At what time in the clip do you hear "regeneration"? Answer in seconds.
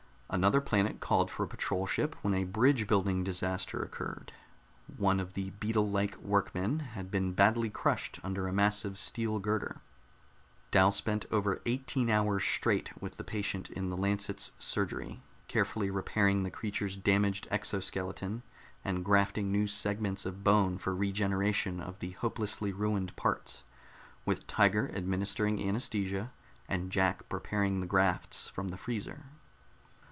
20.95-21.81